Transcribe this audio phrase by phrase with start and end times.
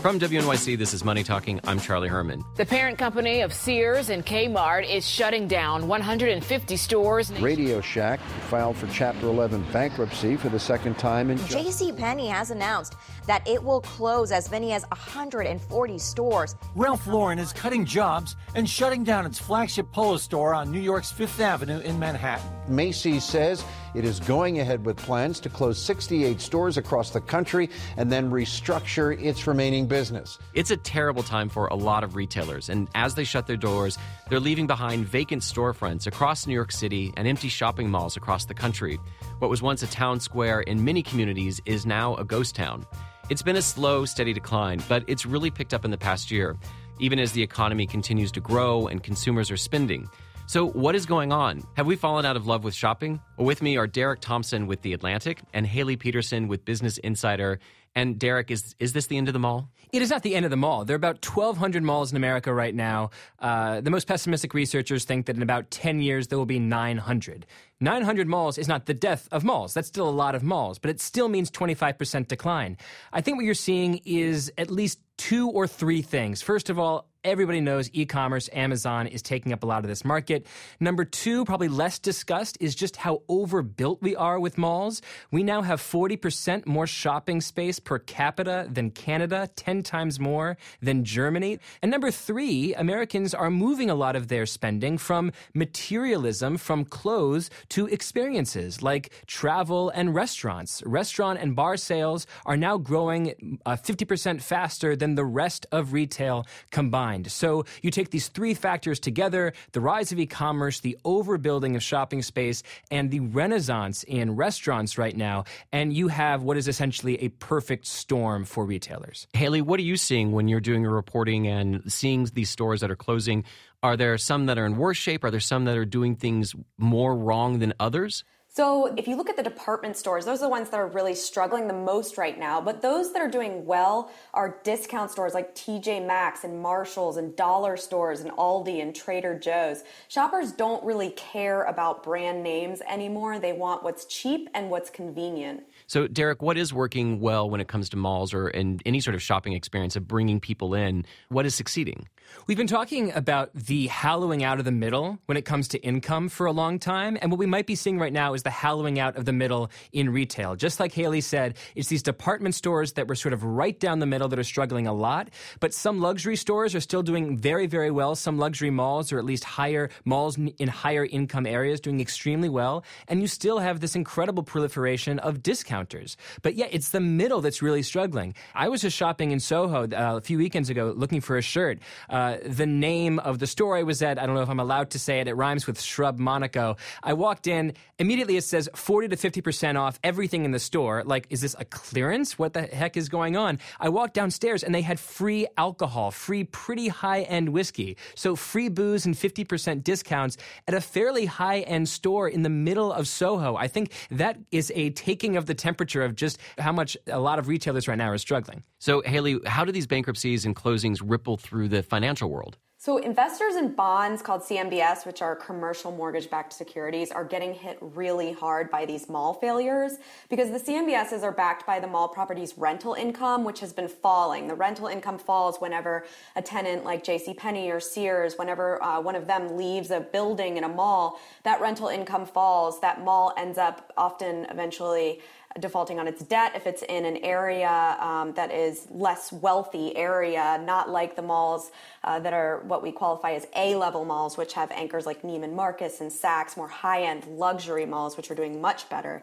[0.00, 1.60] From WNYC, this is Money Talking.
[1.64, 2.42] I'm Charlie Herman.
[2.56, 7.30] The parent company of Sears and Kmart is shutting down 150 stores.
[7.32, 8.18] Radio Shack
[8.48, 11.36] filed for Chapter 11 bankruptcy for the second time in.
[11.46, 11.92] J.C.
[11.92, 12.96] Penney has announced
[13.30, 16.56] that it will close as many as 140 stores.
[16.74, 21.12] Ralph Lauren is cutting jobs and shutting down its flagship Polo store on New York's
[21.12, 22.50] Fifth Avenue in Manhattan.
[22.66, 23.64] Macy's says
[23.94, 28.32] it is going ahead with plans to close 68 stores across the country and then
[28.32, 30.36] restructure its remaining business.
[30.54, 33.96] It's a terrible time for a lot of retailers, and as they shut their doors,
[34.28, 38.54] they're leaving behind vacant storefronts across New York City and empty shopping malls across the
[38.54, 38.98] country.
[39.38, 42.86] What was once a town square in many communities is now a ghost town.
[43.30, 46.56] It's been a slow, steady decline, but it's really picked up in the past year,
[46.98, 50.10] even as the economy continues to grow and consumers are spending.
[50.50, 51.62] So, what is going on?
[51.76, 53.20] Have we fallen out of love with shopping?
[53.38, 57.60] With me are Derek Thompson with The Atlantic and Haley Peterson with Business Insider.
[57.94, 59.68] And Derek, is is this the end of the mall?
[59.92, 60.84] It is not the end of the mall.
[60.84, 63.10] There are about 1,200 malls in America right now.
[63.38, 67.46] Uh, the most pessimistic researchers think that in about 10 years there will be 900.
[67.78, 69.72] 900 malls is not the death of malls.
[69.74, 72.76] That's still a lot of malls, but it still means 25% decline.
[73.12, 76.42] I think what you're seeing is at least two or three things.
[76.42, 80.46] First of all, everybody knows e-commerce amazon is taking up a lot of this market.
[80.78, 85.02] Number two probably less discussed is just how overbuilt we are with malls.
[85.30, 91.04] We now have 40% more shopping space per capita than canada 10 times more than
[91.04, 91.58] germany.
[91.82, 97.50] And number three americans are moving a lot of their spending from materialism from clothes
[97.70, 100.82] to experiences like travel and restaurants.
[100.86, 106.46] Restaurant and bar sales are now growing uh, 50% faster than the rest of retail
[106.70, 111.76] combined so you take these three factors together the rise of e commerce, the overbuilding
[111.76, 116.68] of shopping space, and the renaissance in restaurants right now, and you have what is
[116.68, 119.26] essentially a perfect storm for retailers.
[119.32, 122.90] Haley, what are you seeing when you're doing your reporting and seeing these stores that
[122.90, 123.44] are closing?
[123.82, 125.24] Are there some that are in worse shape?
[125.24, 128.24] Are there some that are doing things more wrong than others?
[128.52, 131.14] So, if you look at the department stores, those are the ones that are really
[131.14, 132.60] struggling the most right now.
[132.60, 137.36] But those that are doing well are discount stores like TJ Maxx and Marshalls and
[137.36, 139.84] dollar stores and Aldi and Trader Joe's.
[140.08, 143.38] Shoppers don't really care about brand names anymore.
[143.38, 145.62] They want what's cheap and what's convenient.
[145.86, 149.14] So, Derek, what is working well when it comes to malls or in any sort
[149.14, 151.06] of shopping experience of bringing people in?
[151.28, 152.08] What is succeeding?
[152.46, 156.28] We've been talking about the hollowing out of the middle when it comes to income
[156.28, 157.18] for a long time.
[157.20, 159.70] And what we might be seeing right now is the hollowing out of the middle
[159.92, 160.56] in retail.
[160.56, 164.06] Just like Haley said, it's these department stores that were sort of right down the
[164.06, 165.30] middle that are struggling a lot.
[165.60, 168.14] But some luxury stores are still doing very, very well.
[168.14, 172.84] Some luxury malls, or at least higher malls in higher income areas, doing extremely well.
[173.08, 176.16] And you still have this incredible proliferation of discounters.
[176.42, 178.34] But yeah, it's the middle that's really struggling.
[178.54, 181.78] I was just shopping in Soho uh, a few weekends ago looking for a shirt.
[182.08, 184.90] Uh, the name of the store I was at, I don't know if I'm allowed
[184.90, 186.76] to say it, it rhymes with Shrub Monaco.
[187.02, 191.02] I walked in, immediately it says 40 to 50% off everything in the store.
[191.04, 192.38] Like, is this a clearance?
[192.38, 193.58] What the heck is going on?
[193.78, 197.96] I walked downstairs and they had free alcohol, free pretty high end whiskey.
[198.14, 200.36] So free booze and 50% discounts
[200.66, 203.56] at a fairly high end store in the middle of Soho.
[203.56, 207.38] I think that is a taking of the temperature of just how much a lot
[207.38, 208.64] of retailers right now are struggling.
[208.78, 212.58] So, Haley, how do these bankruptcies and closings ripple through the financial world?
[212.82, 217.76] So, investors in bonds called CMBS, which are commercial mortgage backed securities, are getting hit
[217.82, 219.98] really hard by these mall failures
[220.30, 224.48] because the CMBSs are backed by the mall property's rental income, which has been falling.
[224.48, 229.26] The rental income falls whenever a tenant like JCPenney or Sears, whenever uh, one of
[229.26, 232.80] them leaves a building in a mall, that rental income falls.
[232.80, 235.20] That mall ends up often eventually
[235.58, 240.62] defaulting on its debt if it's in an area um, that is less wealthy area,
[240.64, 241.72] not like the malls
[242.04, 246.00] uh, that are what we qualify as A-level malls, which have anchors like Neiman Marcus
[246.00, 249.22] and Saks, more high-end luxury malls, which are doing much better.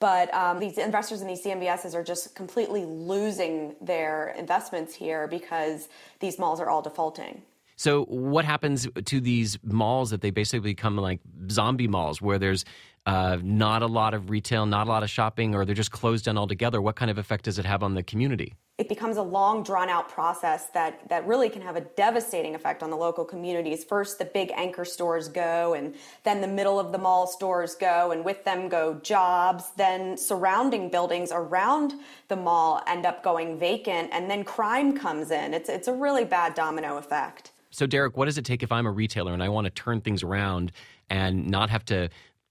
[0.00, 5.88] But um, these investors in these CMBSs are just completely losing their investments here because
[6.20, 7.42] these malls are all defaulting.
[7.78, 12.64] So, what happens to these malls that they basically become like zombie malls where there's
[13.08, 16.26] uh, not a lot of retail, not a lot of shopping, or they're just closed
[16.26, 16.82] down altogether?
[16.82, 18.52] What kind of effect does it have on the community?
[18.76, 22.82] It becomes a long, drawn out process that, that really can have a devastating effect
[22.82, 23.82] on the local communities.
[23.82, 25.94] First, the big anchor stores go, and
[26.24, 29.72] then the middle of the mall stores go, and with them go jobs.
[29.78, 31.94] Then surrounding buildings around
[32.28, 35.54] the mall end up going vacant, and then crime comes in.
[35.54, 37.52] It's, it's a really bad domino effect.
[37.70, 40.00] So, Derek, what does it take if I'm a retailer and I want to turn
[40.00, 40.72] things around
[41.10, 42.08] and not have to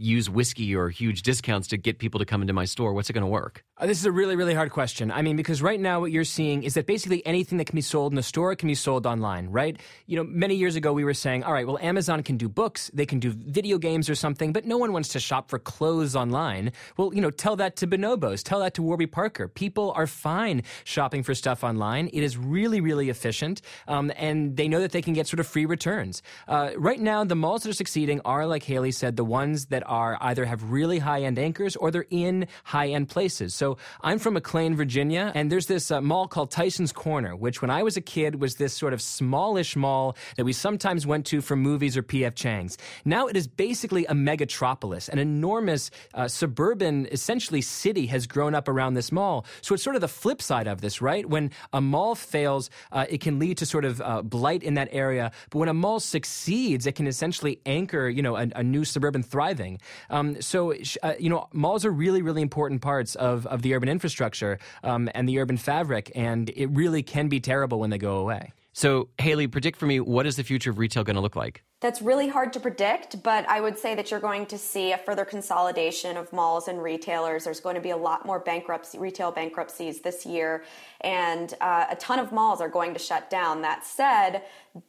[0.00, 2.94] use whiskey or huge discounts to get people to come into my store?
[2.94, 3.64] What's it going to work?
[3.76, 5.10] Uh, this is a really, really hard question.
[5.10, 7.82] I mean, because right now what you're seeing is that basically anything that can be
[7.82, 9.78] sold in a store can be sold online, right?
[10.06, 12.90] You know, many years ago we were saying, all right, well, Amazon can do books,
[12.94, 16.16] they can do video games or something, but no one wants to shop for clothes
[16.16, 16.72] online.
[16.96, 19.48] Well, you know, tell that to Bonobos, tell that to Warby Parker.
[19.48, 22.08] People are fine shopping for stuff online.
[22.12, 25.46] It is really, really efficient, um, and they know that they can get sort of
[25.46, 26.22] free returns.
[26.48, 29.82] Uh, right now, the malls that are succeeding are, like Haley said, the ones that
[29.90, 33.54] are either have really high end anchors or they're in high end places.
[33.54, 37.70] So I'm from McLean, Virginia, and there's this uh, mall called Tyson's Corner, which when
[37.70, 41.40] I was a kid was this sort of smallish mall that we sometimes went to
[41.40, 42.78] for movies or PF Chang's.
[43.04, 45.08] Now it is basically a megatropolis.
[45.08, 49.44] An enormous uh, suburban, essentially city has grown up around this mall.
[49.60, 51.26] So it's sort of the flip side of this, right?
[51.26, 54.88] When a mall fails, uh, it can lead to sort of uh, blight in that
[54.92, 55.32] area.
[55.50, 59.22] But when a mall succeeds, it can essentially anchor, you know, a, a new suburban
[59.22, 59.79] thriving.
[60.08, 63.88] Um, so, uh, you know, malls are really, really important parts of, of the urban
[63.88, 68.16] infrastructure um, and the urban fabric, and it really can be terrible when they go
[68.16, 68.52] away.
[68.72, 71.64] So, Haley, predict for me what is the future of retail going to look like?
[71.80, 74.98] That's really hard to predict, but I would say that you're going to see a
[74.98, 77.44] further consolidation of malls and retailers.
[77.44, 80.62] There's going to be a lot more bankruptcy, retail bankruptcies this year,
[81.00, 83.62] and uh, a ton of malls are going to shut down.
[83.62, 84.42] That said,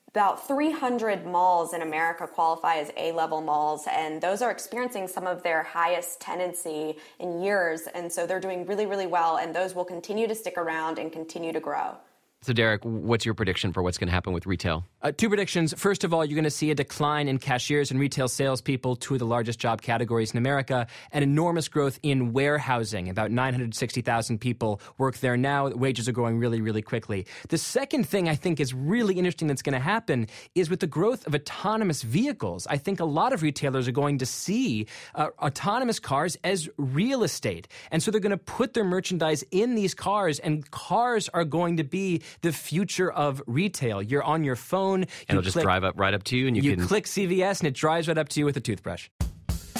[0.09, 5.25] about 300 malls in America qualify as A level malls, and those are experiencing some
[5.25, 7.83] of their highest tenancy in years.
[7.95, 11.11] And so they're doing really, really well, and those will continue to stick around and
[11.11, 11.95] continue to grow.
[12.43, 14.83] So, Derek, what's your prediction for what's going to happen with retail?
[15.03, 15.75] Uh, two predictions.
[15.77, 19.13] First of all, you're going to see a decline in cashiers and retail salespeople, two
[19.13, 23.09] of the largest job categories in America, and enormous growth in warehousing.
[23.09, 25.67] About 960,000 people work there now.
[25.67, 27.27] Wages are growing really, really quickly.
[27.49, 30.87] The second thing I think is really interesting that's going to happen is with the
[30.87, 32.65] growth of autonomous vehicles.
[32.65, 37.23] I think a lot of retailers are going to see uh, autonomous cars as real
[37.23, 37.67] estate.
[37.91, 41.77] And so they're going to put their merchandise in these cars, and cars are going
[41.77, 44.01] to be the future of retail.
[44.01, 46.63] You're on your phone, and it'll just drive up right up to you, and you,
[46.63, 49.09] you can click CVS, and it drives right up to you with a toothbrush.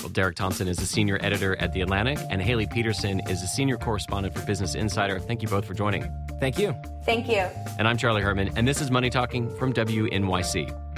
[0.02, 3.48] Well, Derek Thompson is a senior editor at The Atlantic, and Haley Peterson is a
[3.48, 5.20] senior correspondent for Business Insider.
[5.20, 6.12] Thank you both for joining.
[6.40, 6.76] Thank you.
[7.06, 7.48] Thank you.
[7.78, 10.91] And I'm Charlie Herman, and this is Money Talking from WNYC.